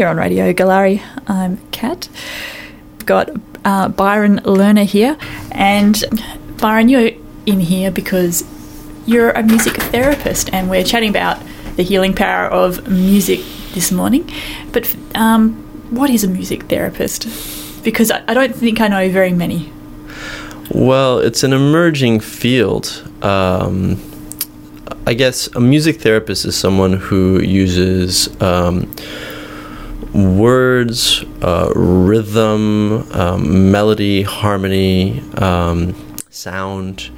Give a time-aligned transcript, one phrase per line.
[0.00, 1.02] You're on Radio Goolarri.
[1.26, 2.08] I'm Kat.
[3.04, 3.28] Got
[3.66, 5.18] uh, Byron Lerner here,
[5.52, 6.02] and
[6.58, 7.10] Byron, you're
[7.44, 8.42] in here because
[9.04, 11.38] you're a music therapist, and we're chatting about
[11.76, 13.40] the healing power of music
[13.74, 14.26] this morning.
[14.72, 15.52] But um,
[15.90, 17.28] what is a music therapist?
[17.84, 19.70] Because I, I don't think I know very many.
[20.70, 23.06] Well, it's an emerging field.
[23.20, 24.00] Um,
[25.06, 28.90] I guess a music therapist is someone who uses um,
[30.14, 35.94] words, uh, rhythm, um, melody, harmony, um,
[36.30, 37.10] sound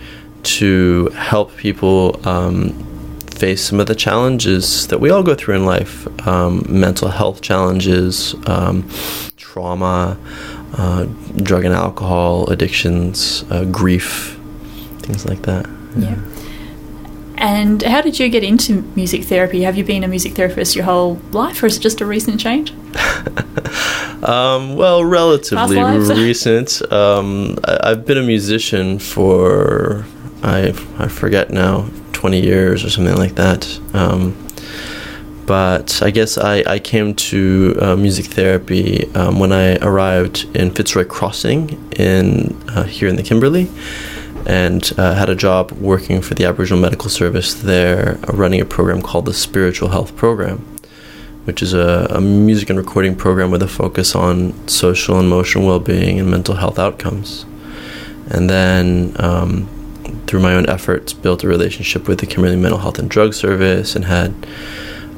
[0.42, 2.72] to help people um,
[3.30, 7.40] face some of the challenges that we all go through in life um, mental health
[7.40, 8.88] challenges, um,
[9.36, 10.18] trauma,
[10.74, 11.04] uh,
[11.36, 14.38] drug and alcohol addictions, uh, grief,
[15.00, 15.66] things like that.
[15.96, 16.16] Yeah.
[17.42, 19.62] And how did you get into music therapy?
[19.64, 22.38] Have you been a music therapist your whole life, or is it just a recent
[22.38, 22.70] change?
[24.22, 25.76] um, well, relatively
[26.24, 26.80] recent.
[26.92, 30.06] Um, I, have been a musician for
[30.44, 30.68] I
[31.00, 33.76] I forget now, twenty years or something like that.
[33.92, 34.36] Um,
[35.44, 40.70] but I guess I, I came to uh, music therapy um, when I arrived in
[40.70, 43.68] Fitzroy Crossing in uh, here in the Kimberley
[44.46, 48.64] and uh, had a job working for the Aboriginal Medical Service there, uh, running a
[48.64, 50.58] program called the Spiritual Health Program,
[51.44, 55.66] which is a, a music and recording program with a focus on social and emotional
[55.66, 57.44] well being and mental health outcomes.
[58.30, 59.68] And then, um,
[60.26, 63.94] through my own efforts, built a relationship with the Kimberley Mental Health and Drug Service
[63.94, 64.34] and had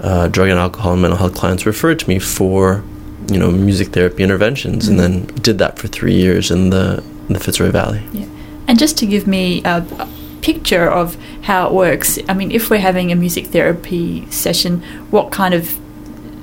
[0.03, 2.85] uh, drug and alcohol and mental health clients referred to me for
[3.29, 5.01] you know music therapy interventions mm-hmm.
[5.01, 8.03] and then did that for three years in the in the Fitzroy Valley.
[8.13, 8.27] Yeah.
[8.67, 10.09] And just to give me a, a
[10.43, 15.31] picture of how it works, I mean, if we're having a music therapy session, what
[15.31, 15.69] kind of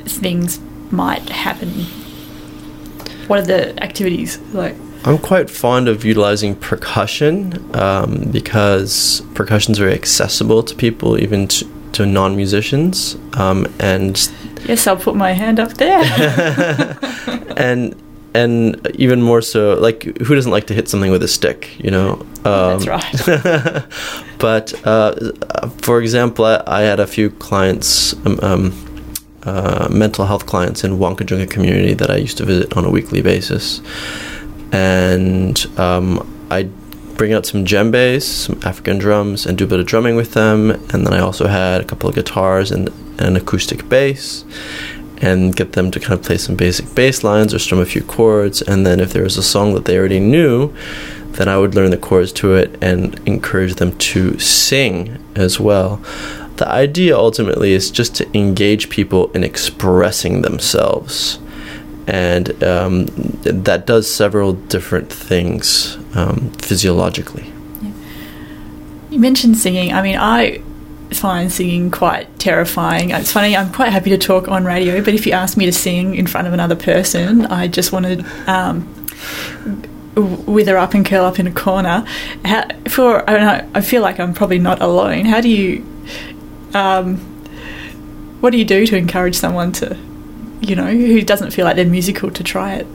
[0.05, 0.59] things
[0.91, 1.69] might happen?
[3.27, 4.75] What are the activities like?
[5.03, 11.47] I'm quite fond of utilizing percussion um, because percussion is very accessible to people, even
[11.47, 13.17] to, to non musicians.
[13.33, 14.15] Um, and
[14.65, 16.01] yes, I'll put my hand up there.
[17.57, 17.95] and
[18.33, 21.91] and even more so, like who doesn't like to hit something with a stick, you
[21.91, 22.13] know?
[22.45, 23.85] Um, That's right.
[24.39, 30.45] but uh, for example, I, I, had a few clients, um, um, uh, mental health
[30.45, 33.81] clients in Wangkatjungka community that I used to visit on a weekly basis,
[34.71, 36.69] and um, I
[37.15, 40.71] bring out some djembes, some African drums, and do a bit of drumming with them.
[40.71, 44.43] And then I also had a couple of guitars and, and an acoustic bass
[45.21, 48.03] and get them to kind of play some basic bass lines or strum a few
[48.03, 48.61] chords.
[48.61, 50.75] And then if there was a song that they already knew,
[51.33, 56.01] then I would learn the chords to it and encourage them to sing as well.
[56.57, 61.39] The idea ultimately is just to engage people in expressing themselves.
[62.07, 63.05] And um,
[63.43, 67.53] that does several different things um, physiologically.
[67.81, 67.91] Yeah.
[69.11, 69.93] You mentioned singing.
[69.93, 70.61] I mean, I
[71.11, 73.11] find singing quite terrifying.
[73.11, 75.71] It's funny, I'm quite happy to talk on radio, but if you ask me to
[75.71, 78.87] sing in front of another person, I just want to um,
[80.45, 82.05] wither up and curl up in a corner.
[82.45, 85.25] How, for I know, I feel like I'm probably not alone.
[85.25, 85.85] How do you,
[86.73, 87.17] um,
[88.39, 89.97] what do you do to encourage someone to,
[90.61, 92.87] you know, who doesn't feel like they're musical to try it?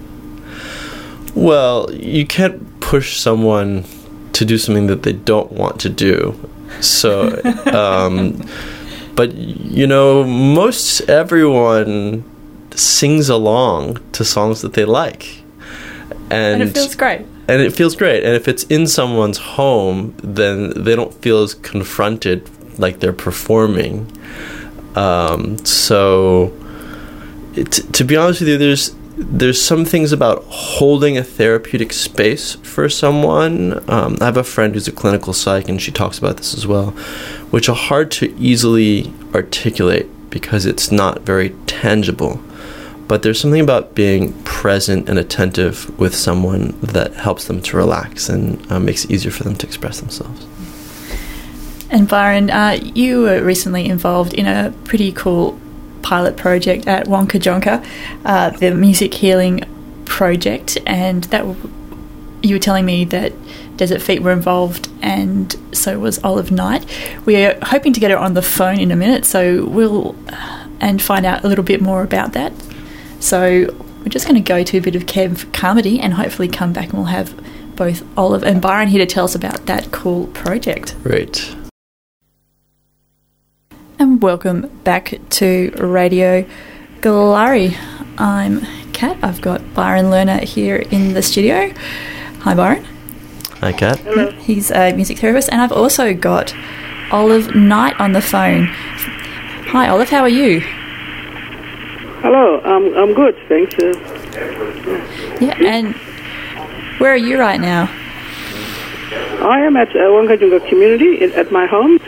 [1.35, 3.85] Well, you can't push someone
[4.33, 6.51] to do something that they don't want to do.
[6.81, 7.41] So,
[7.73, 8.45] um,
[9.15, 12.25] but you know, most everyone
[12.75, 15.43] sings along to songs that they like,
[16.31, 17.21] and, and it feels great.
[17.49, 18.25] And it feels great.
[18.25, 24.11] And if it's in someone's home, then they don't feel as confronted like they're performing.
[24.97, 26.53] Um, so,
[27.55, 32.55] it, to be honest with you, there's there's some things about holding a therapeutic space
[32.57, 33.83] for someone.
[33.91, 36.67] Um, I have a friend who's a clinical psych, and she talks about this as
[36.67, 36.91] well,
[37.51, 42.43] which are hard to easily articulate because it's not very tangible.
[43.09, 48.29] But there's something about being present and attentive with someone that helps them to relax
[48.29, 50.47] and uh, makes it easier for them to express themselves.
[51.89, 55.59] And Byron, uh, you were recently involved in a pretty cool
[56.07, 57.85] pilot project at Wangkatjungka,
[58.25, 59.65] uh, the music healing
[60.05, 61.71] project, and that w-
[62.45, 63.33] you were telling me that
[63.77, 66.87] Desert Feet were involved, and so was Olive Knight.
[67.27, 70.69] We are hoping to get her on the phone in a minute, so we'll uh,
[70.81, 72.53] and find out a little bit more about that.
[73.19, 73.41] So
[74.01, 76.91] we're just going to go to a bit of Kev Carmody, and hopefully come back,
[76.91, 77.35] and we'll have
[77.75, 80.95] both Olive and Byron here to tell us about that cool project.
[81.51, 81.56] And
[84.27, 86.45] welcome back to Radio
[87.01, 87.77] Goolarri.
[88.19, 88.63] I'm
[88.93, 89.17] Kat.
[89.23, 91.73] I've got Byron Lerner here in the studio.
[92.41, 92.85] Hi, Byron.
[93.61, 94.01] Hi, Kat.
[94.01, 94.33] Hello.
[94.33, 96.53] He's a music therapist, and I've also got
[97.13, 98.65] Olive Knight on the phone.
[99.71, 100.09] Hi, Olive.
[100.11, 100.59] How are you?
[102.19, 102.61] Hello.
[102.63, 103.75] I'm I'm good, thanks.
[103.79, 103.93] Uh,
[105.41, 105.95] Yeah, and
[106.99, 107.89] where are you right now?
[109.47, 112.01] I am at uh, Wangkatjungka community in, at my home.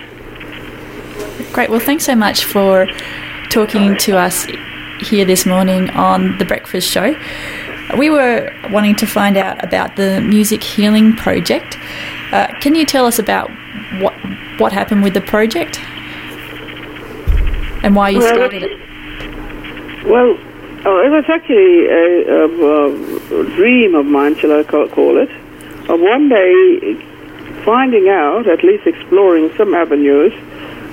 [1.59, 1.71] Great.
[1.71, 2.87] Well, thanks so much for
[3.51, 4.47] talking to us
[5.01, 7.17] here this morning on the Breakfast Show.
[7.99, 11.77] We were wanting to find out about the Music Healing Project.
[12.31, 13.51] Uh, can you tell us about
[14.01, 14.15] what
[14.61, 15.81] what happened with the project
[17.83, 20.07] and why you Well, started it?
[20.07, 20.39] Well,
[20.87, 25.31] oh, it was actually a, a, a dream of mine, shall I call it,
[25.91, 26.95] of one day
[27.65, 30.33] finding out, at least exploring some avenues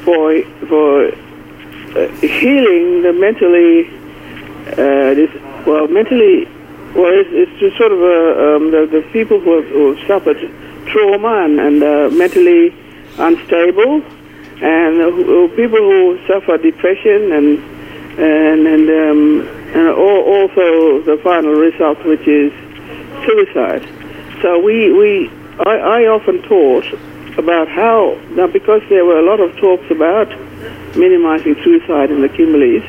[0.06, 3.88] for for uh, healing the mentally
[4.74, 5.31] uh, this
[5.66, 6.46] well mentally
[6.96, 10.07] well it's, it's just sort of a, um, the, the people who have, who have
[10.07, 10.40] suffered
[10.88, 12.74] trauma and, and uh, mentally
[13.18, 14.02] unstable
[14.62, 17.60] and who, people who suffer depression and
[18.18, 22.52] and and, um, and al- also the final result which is
[23.25, 23.84] suicide.
[24.42, 25.30] So we we
[25.66, 26.86] I, I often taught
[27.37, 30.29] about how now because there were a lot of talks about
[30.95, 32.83] minimizing suicide in the Kimberleys.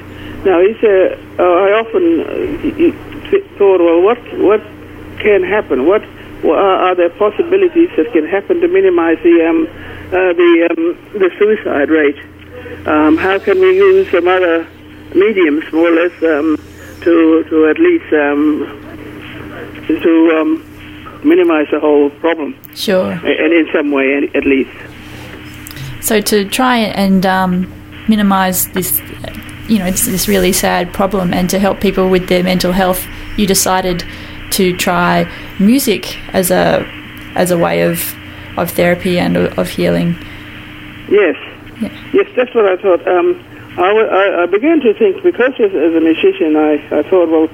[0.45, 4.63] Now, is there, uh, I often uh, thought, well, what what
[5.19, 5.87] can happen?
[5.87, 6.05] What,
[6.45, 9.67] are there possibilities that can happen to minimize the um,
[10.09, 12.19] uh, the um, the suicide rate?
[12.87, 14.67] Um, how can we use some other
[15.15, 16.57] mediums, more or less, um,
[17.01, 18.67] to to at least um,
[19.89, 20.66] to um,
[21.27, 23.11] minimize the whole problem, Sure.
[23.13, 24.71] and in some way, at least.
[26.01, 27.67] So to try and um,
[28.09, 29.01] minimise this,
[29.69, 33.05] you know, this, this really sad problem, and to help people with their mental health,
[33.37, 34.05] you decided
[34.53, 35.27] to try
[35.59, 36.87] music as a
[37.35, 38.15] as a way of
[38.57, 40.15] of therapy and of, of healing.
[41.11, 41.37] Yes.
[41.81, 41.91] Yeah.
[42.13, 43.07] Yes, that's what I thought.
[43.07, 43.43] Um,
[43.77, 47.49] I, I, I began to think, because as, as a musician, I, I thought, well,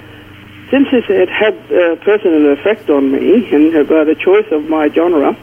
[0.72, 5.34] since it had a personal effect on me, and by the choice of my genre,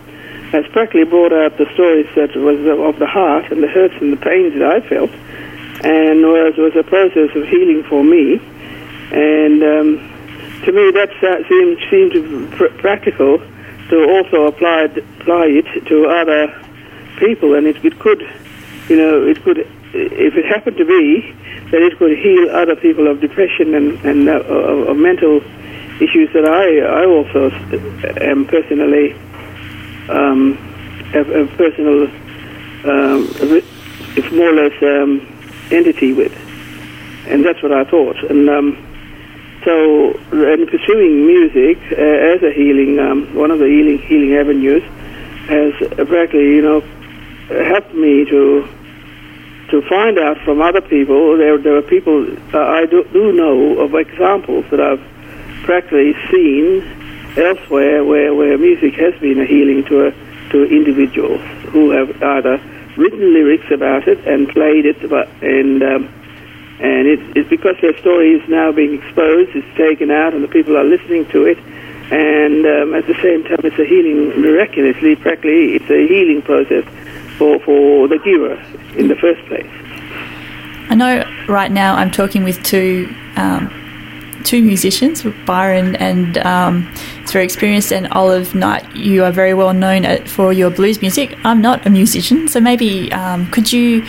[0.51, 4.11] has practically brought out the stories that was of the heart and the hurts and
[4.11, 5.11] the pains that I felt,
[5.85, 8.41] and was, was a process of healing for me.
[9.11, 9.97] And um,
[10.65, 11.13] to me, that
[11.47, 13.37] seemed, seemed pr- practical
[13.89, 14.81] to also apply,
[15.21, 16.47] apply it to other
[17.17, 18.21] people, and it, it could,
[18.87, 21.35] you know, it could, if it happened to be,
[21.71, 25.41] that it could heal other people of depression and, and uh, of, of mental
[26.01, 27.49] issues that I, I also
[28.21, 29.13] am personally,
[30.09, 30.55] um,
[31.13, 32.03] have a personal,
[32.85, 33.27] um,
[34.15, 35.21] it's more or less um,
[35.71, 36.33] entity with,
[37.27, 38.49] and that's what I thought, and.
[38.49, 38.85] Um,
[39.65, 44.81] so, and pursuing music uh, as a healing, um, one of the healing healing avenues,
[45.49, 45.73] has
[46.07, 46.79] practically, you know,
[47.65, 48.65] helped me to
[49.69, 51.37] to find out from other people.
[51.37, 55.03] There, there are people uh, I do, do know of examples that I've
[55.63, 56.81] practically seen
[57.37, 60.11] elsewhere where, where music has been a healing to a,
[60.51, 62.61] to individuals who have either
[62.97, 66.13] written lyrics about it and played it, but and um,
[66.79, 70.47] and it's, it's because their story is now being exposed, it's taken out, and the
[70.47, 71.57] people are listening to it.
[72.09, 76.85] And um, at the same time, it's a healing, miraculously, practically, it's a healing process
[77.39, 78.53] for, for the giver
[78.99, 79.65] in the first place.
[80.91, 83.73] I know right now I'm talking with two um,
[84.43, 86.91] two musicians, Byron and um,
[87.21, 88.95] it's very experienced, and Olive Knight.
[88.95, 91.37] You are very well known at, for your blues music.
[91.43, 94.03] I'm not a musician, so maybe um, could you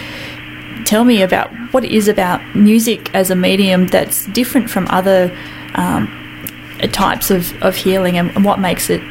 [0.84, 5.30] tell me about what it is about music as a medium that's different from other
[5.75, 6.08] um,
[6.92, 9.02] types of, of healing and, and what makes it,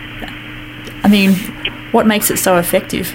[1.03, 1.33] I mean,
[1.91, 3.13] what makes it so effective?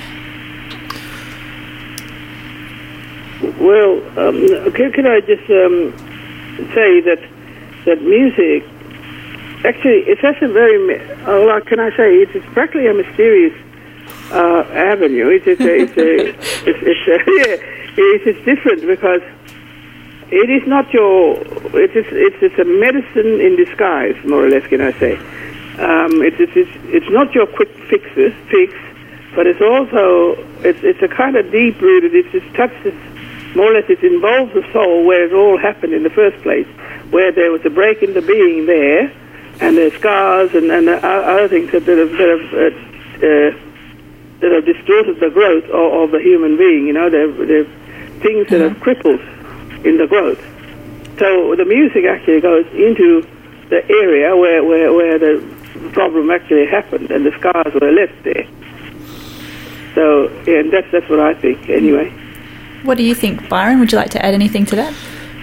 [3.59, 5.93] Well, um, can, I just um,
[6.75, 7.21] say that
[7.85, 8.65] that music
[9.65, 13.55] actually it's actually very uh, well, can I say it's, it's practically a mysterious
[14.31, 15.29] uh, avenue.
[15.35, 16.29] It's, it's a, it's a,
[16.69, 17.57] it's, it's a, yeah,
[17.97, 19.23] it's, it's different because
[20.31, 21.37] it is not your
[21.79, 24.67] it is it's, it's a medicine in disguise, more or less.
[24.67, 25.17] Can I say?
[25.79, 28.73] Um, it's, it's it's it's not your quick fixes fix,
[29.35, 30.35] but it's also
[30.67, 32.15] it's it's a kind of deep rooted.
[32.15, 32.95] It's it's touches
[33.55, 36.67] more or less it involves the soul where it all happened in the first place,
[37.11, 39.13] where there was a break in the being there,
[39.61, 43.51] and there's scars and, and uh, other things that, that have, that have, uh, uh,
[44.41, 46.87] that have distorted the growth of, of the human being.
[46.87, 47.65] You know, they're, they're
[48.21, 49.21] things that have crippled
[49.87, 50.43] in the growth.
[51.19, 53.23] So the music actually goes into
[53.69, 58.47] the area where, where, where the problem actually happened and the scars were left there.
[59.95, 62.13] So, yeah, that's, that's what I think anyway.
[62.85, 63.81] What do you think, Byron?
[63.81, 64.95] Would you like to add anything to that?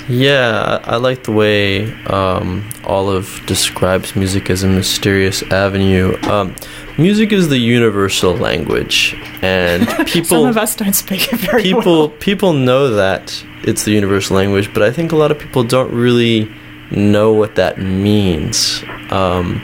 [0.08, 6.18] Yeah, I, I like the way um, Olive describes music as a mysterious avenue.
[6.24, 6.56] Um,
[6.98, 10.42] music is the universal language, and people.
[10.42, 12.10] Some of us don't speak it very people, well.
[12.10, 15.92] People know that it's the universal language, but I think a lot of people don't
[15.92, 16.52] really
[16.92, 18.84] know what that means.
[19.10, 19.62] Um,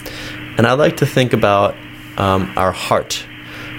[0.58, 1.76] and I like to think about
[2.18, 3.26] um, our heart,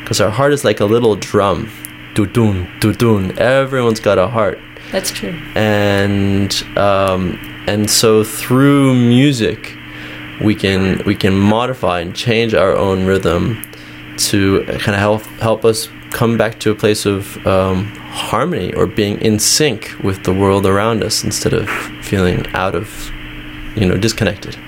[0.01, 1.71] because our heart is like a little drum.
[2.19, 3.39] Dudun, dudun.
[3.39, 4.59] Everyone's got a heart.
[4.91, 5.41] That's true.
[5.55, 9.77] And um, and so through music,
[10.43, 13.63] we can we can modify and change our own rhythm
[14.31, 18.89] to kind of help help us come back to a place of um, harmony or
[18.89, 21.71] being in sync with the world around us instead of
[22.03, 23.13] feeling out of
[23.77, 24.59] you know disconnected.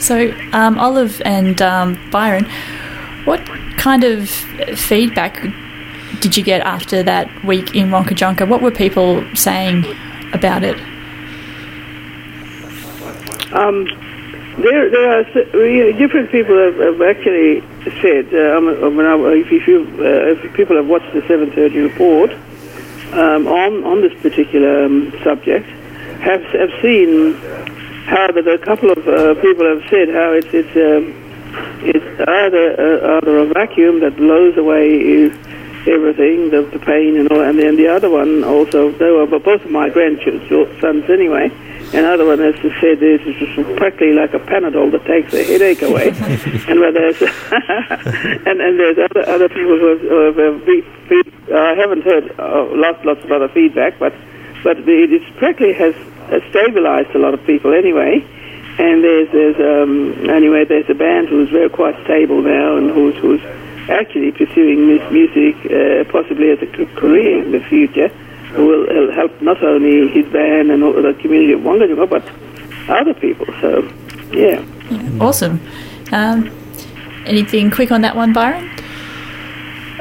[0.00, 2.44] So, um, Olive and um, Byron,
[3.24, 3.40] what
[3.76, 5.40] kind of feedback
[6.20, 9.84] did you get after that week in Wonka What were people saying
[10.32, 10.76] about it?
[13.52, 13.86] Um,
[14.58, 17.60] there, there are different people have, have actually
[18.00, 18.32] said.
[18.34, 22.32] Uh, when I, if, you, uh, if people have watched the 7:30 report
[23.12, 25.66] um, on on this particular um, subject,
[26.20, 27.34] have have seen
[28.06, 31.14] how that a couple of uh, people have said how it's it's um,
[31.82, 34.98] it's either uh, either a vacuum that blows away
[35.88, 39.64] everything, the, the pain and all, and then the other one also, they were both
[39.64, 41.50] of my grandchildren, sons anyway,
[41.92, 45.82] Another one has said this is just practically like a Panadol that takes the headache
[45.82, 46.08] away.
[46.68, 51.74] and where there's and, and there's other other people who have, who have, uh, I
[51.74, 54.12] haven't heard uh, lots lots of other feedback, but
[54.64, 55.94] but it is practically has,
[56.28, 58.26] has stabilized a lot of people anyway.
[58.78, 63.14] And there's there's um, anyway there's a band who's very quite stable now and who's
[63.16, 63.40] who's
[63.88, 66.66] actually pursuing this music uh, possibly as a
[66.96, 68.10] career in the future
[68.56, 72.24] will help not only his band and the community of Wangkatjungka, but
[72.88, 73.46] other people.
[73.60, 73.88] So,
[74.32, 74.64] yeah.
[75.20, 75.60] Awesome.
[76.12, 76.50] Um,
[77.26, 78.70] anything quick on that one, Byron?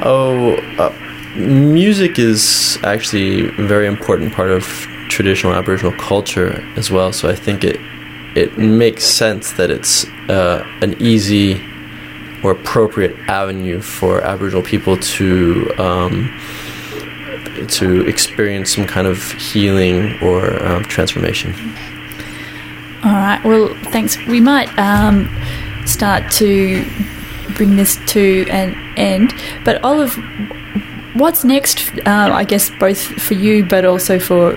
[0.04, 0.94] Oh, uh,
[1.36, 4.64] music is actually a very important part of
[5.10, 7.14] traditional Aboriginal culture as well.
[7.14, 7.80] So I think it
[8.36, 11.62] it makes sense that it's uh, an easy
[12.46, 16.40] or appropriate avenue for Aboriginal people to um,
[17.68, 21.54] to experience some kind of healing or um, transformation.
[23.04, 23.42] All right.
[23.44, 24.18] Well, thanks.
[24.28, 25.28] We might um,
[25.88, 26.86] start to
[27.56, 29.34] bring this to an end.
[29.64, 30.16] But Olive,
[31.16, 31.80] what's next?
[32.06, 34.56] Uh, I guess both for you, but also for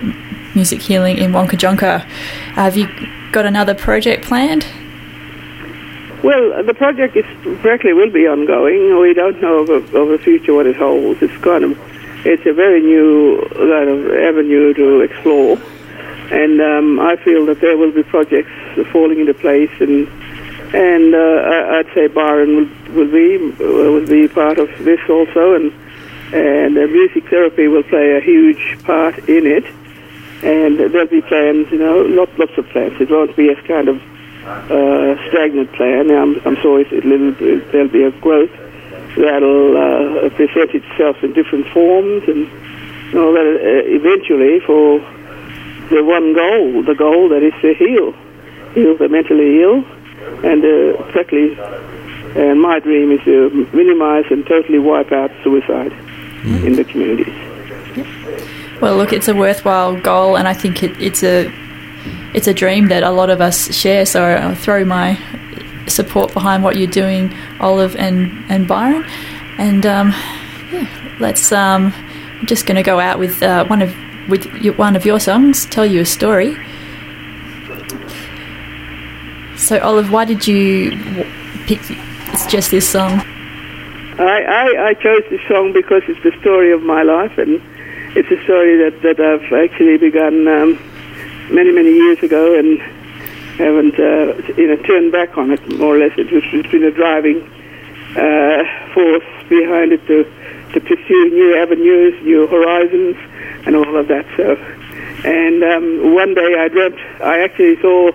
[0.54, 2.02] music healing in Wangkatjungka.
[2.54, 2.87] Have you
[3.33, 4.66] got another project planned?
[6.23, 7.25] Well, the project is
[7.61, 8.99] frankly will be ongoing.
[8.99, 11.23] We don't know of, of the future what it holds.
[11.23, 11.79] It's kind of
[12.27, 15.57] it's a very new kind of avenue to explore,
[16.33, 18.51] and um, I feel that there will be projects
[18.91, 20.09] falling into place, and
[20.75, 25.73] and uh, I'd say Byron will, will be will be part of this also, and
[26.35, 29.65] and uh, music therapy will play a huge part in it,
[30.43, 33.01] and there'll be plans, you know, lots lots of plans.
[33.01, 34.03] It won't be a kind of
[34.49, 36.11] uh, stagnant plan.
[36.11, 36.90] I'm, I'm sure it,
[37.73, 38.50] there'll be a growth
[39.17, 42.47] that'll uh, present itself in different forms and
[43.14, 43.33] uh,
[43.87, 45.00] eventually for
[45.90, 48.12] the one goal, the goal that is to heal,
[48.75, 49.85] heal the mentally ill,
[50.45, 51.59] and uh, exactly,
[52.37, 56.64] and my dream is to minimize and totally wipe out suicide mm.
[56.64, 57.35] in the communities.
[58.83, 61.50] Well, look, it's a worthwhile goal, and I think it, it's a
[62.35, 64.06] it's a dream that a lot of us share.
[64.06, 65.18] So I'll throw my
[65.87, 69.04] support behind what you're doing, Olive and, and Byron.
[69.58, 70.11] And um,
[70.73, 71.52] yeah, let's.
[71.52, 71.92] Um,
[72.40, 73.94] I'm just going to go out with uh, one of
[74.28, 75.66] with your, one of your songs.
[75.66, 76.54] Tell you a story.
[79.56, 80.92] So, Olive, why did you
[81.66, 81.80] pick?
[82.30, 83.20] It's just this song.
[84.18, 87.61] I, I, I chose this song because it's the story of my life, and
[88.16, 90.78] it's a story that, that I've actually begun um,
[91.50, 92.81] many many years ago, and
[93.59, 96.17] haven't uh, you know turned back on it more or less.
[96.17, 97.43] It was, it's been a driving
[98.17, 98.62] uh,
[98.95, 100.25] force behind it to
[100.73, 103.17] to pursue new avenues, new horizons,
[103.67, 104.26] and all of that.
[104.37, 104.57] So,
[105.25, 108.12] and um, one day I dreamt I actually saw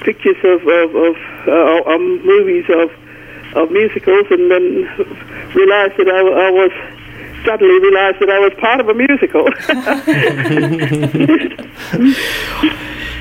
[0.00, 1.16] pictures of of, of
[1.48, 2.90] uh, um, movies of
[3.56, 4.64] of musicals, and then
[5.54, 6.72] realized that I, I was
[7.44, 9.44] suddenly realised that I was part of a musical.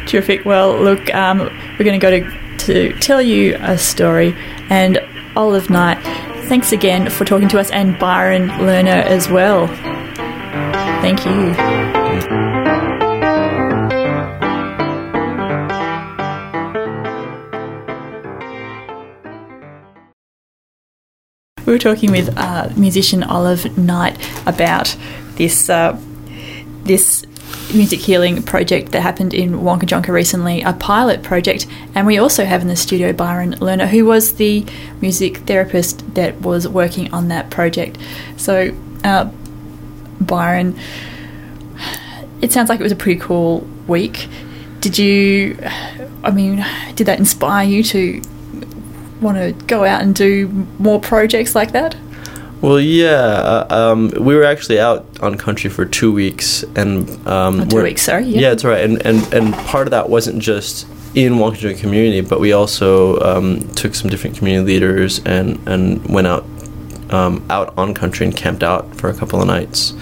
[0.07, 0.45] Terrific.
[0.45, 1.39] Well, look, um,
[1.77, 4.35] we're going to go to, to tell you a story.
[4.69, 4.99] And
[5.35, 6.01] Olive Knight,
[6.47, 9.67] thanks again for talking to us, and Byron Lerner as well.
[11.01, 12.02] Thank you.
[21.65, 24.95] We were talking with uh, musician Olive Knight about
[25.35, 25.97] this uh,
[26.83, 27.25] this
[27.73, 31.65] music healing project that happened in Wangkatjungka recently, a pilot project,
[31.95, 34.65] and we also have in the studio Byron Lerner, who was the
[35.01, 37.97] music therapist that was working on that project.
[38.37, 39.31] So, uh,
[40.19, 40.77] Byron,
[42.41, 44.27] it sounds like it was a pretty cool week.
[44.81, 45.57] Did you?
[46.23, 46.65] I mean,
[46.95, 48.21] did that inspire you to
[49.23, 50.47] want to go out and do
[50.79, 51.95] more projects like that?
[52.61, 57.61] Well, yeah, uh, um, we were actually out on country for two weeks, and um,
[57.61, 58.25] oh, two weeks, sorry.
[58.25, 58.83] Yeah, yeah that's right.
[58.83, 63.67] And, and and part of that wasn't just in Wangkatjungka community, but we also um,
[63.73, 66.45] took some different community leaders and and went out
[67.09, 69.93] um, out on country and camped out for a couple of nights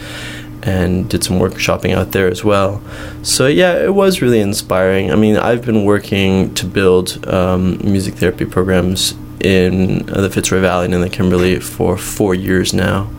[0.63, 2.81] and did some workshopping out there as well.
[3.23, 5.11] So yeah, it was really inspiring.
[5.11, 10.85] I mean, I've been working to build um, music therapy programs in the Fitzroy Valley
[10.85, 13.09] and in the Kimberley for four years now,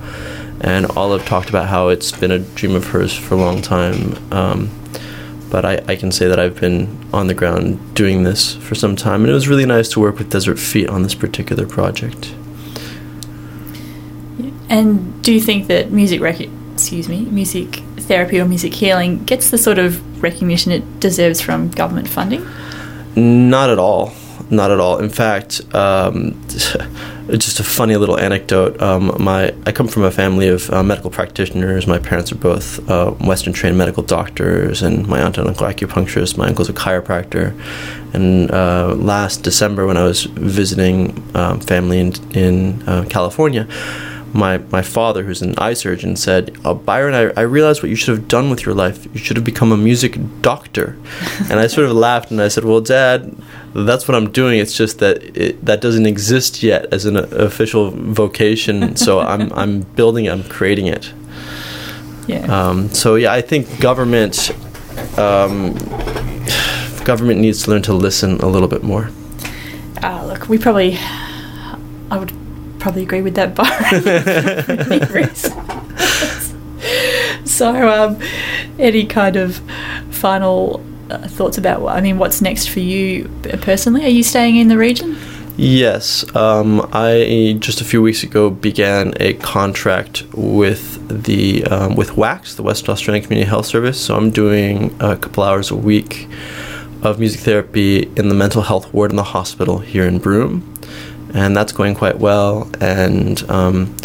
[0.60, 4.16] and Olive talked about how it's been a dream of hers for a long time.
[4.32, 4.70] Um,
[5.50, 8.96] but I, I, can say that I've been on the ground doing this for some
[8.96, 12.34] time, and it was really nice to work with Desert Feet on this particular project.
[14.70, 16.48] And do you think that music rec-
[16.82, 21.70] excuse me, music therapy or music healing gets the sort of recognition it deserves from
[21.70, 22.44] government funding?
[23.14, 24.12] Not at all.
[24.50, 24.98] Not at all.
[24.98, 26.32] In fact, um,
[27.28, 28.82] just a funny little anecdote.
[28.82, 31.86] Um, my I come from a family of uh, medical practitioners.
[31.86, 36.36] My parents are both uh, Western trained medical doctors, and my aunt and uncle acupuncturists.
[36.36, 37.54] My uncle's a chiropractor.
[38.12, 43.68] And uh, last December, when I was visiting um, family in, in uh, California,
[44.34, 47.96] my, my father, who's an eye surgeon, said, oh, Byron, I, I realized what you
[47.96, 49.06] should have done with your life.
[49.12, 50.96] You should have become a music doctor.
[51.50, 53.36] and I sort of laughed and I said, Well, Dad,
[53.74, 54.58] that's what I'm doing.
[54.58, 58.96] It's just that it, that doesn't exist yet as an official vocation.
[58.96, 61.12] So I'm, I'm building it, I'm creating it.
[62.26, 62.44] Yeah.
[62.46, 64.50] Um, so, yeah, I think government.
[65.18, 65.74] Um,
[67.04, 69.10] government needs to learn to listen a little bit more.
[70.02, 70.96] Uh, look, we probably,
[72.10, 72.32] I would
[72.82, 73.54] probably agree with that,
[75.04, 75.34] Byron.
[77.46, 78.18] so, um,
[78.78, 79.62] any kind of
[80.10, 82.18] final uh, thoughts about what I mean?
[82.18, 84.04] What's next for you personally?
[84.04, 85.16] Are you staying in the region?
[85.56, 92.12] Yes, um, I just a few weeks ago began a contract with the um, with
[92.12, 94.00] WACS, the West Australian Community Health Service.
[94.00, 96.28] So I'm doing a couple hours a week
[97.02, 100.71] of music therapy in the mental health ward in the hospital here in Broome
[101.34, 102.70] and that's going quite well.
[102.80, 103.96] And um,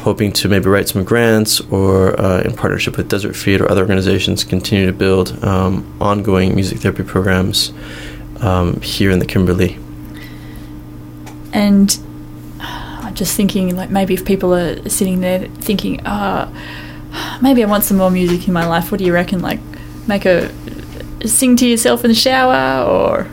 [0.00, 3.80] hoping to maybe write some grants or uh, in partnership with Desert Feet or other
[3.80, 7.72] organizations, continue to build um, ongoing music therapy programs
[8.40, 9.78] um, here in the Kimberley.
[11.52, 11.98] And
[12.60, 16.50] I'm just thinking, like maybe if people are sitting there thinking, ah,
[17.42, 18.90] maybe I want some more music in my life.
[18.92, 19.40] What do you reckon?
[19.40, 19.60] Like,
[20.06, 20.52] make a
[21.26, 23.26] sing to yourself in the shower or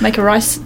[0.00, 0.58] make a rice,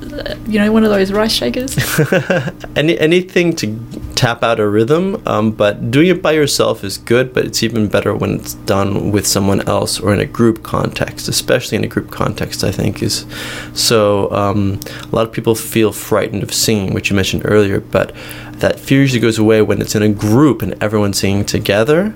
[0.46, 1.76] you know, one of those rice shakers.
[2.76, 3.78] Any anything to
[4.14, 7.32] tap out a rhythm, um, but doing it by yourself is good.
[7.32, 11.28] But it's even better when it's done with someone else or in a group context,
[11.28, 12.64] especially in a group context.
[12.64, 13.26] I think is
[13.74, 14.30] so.
[14.32, 18.14] Um, a lot of people feel frightened of singing, which you mentioned earlier, but
[18.54, 22.14] that fear usually goes away when it's in a group and everyone's singing together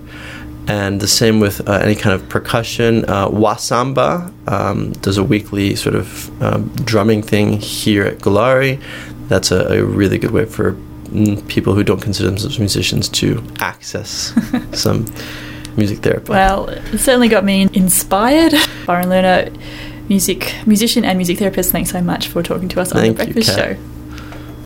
[0.69, 3.05] and the same with uh, any kind of percussion.
[3.05, 8.83] Uh, Wasamba um, does a weekly sort of um, drumming thing here at Goolarri.
[9.29, 13.43] That's a, a, really good way for mm, people who don't consider themselves musicians to
[13.59, 14.33] access
[14.73, 15.07] some
[15.77, 16.31] music therapy.
[16.31, 18.55] Well, it certainly got me inspired.
[18.87, 19.57] Byron Lerner,
[20.09, 23.33] music musician and music therapist, thanks so much for talking to us Thank on the
[23.33, 23.96] Breakfast you, Show.